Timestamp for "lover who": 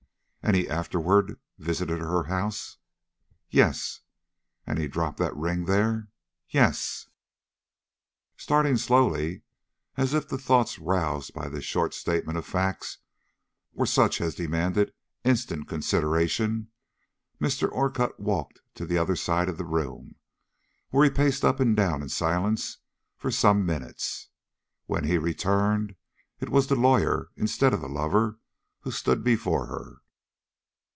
27.87-28.91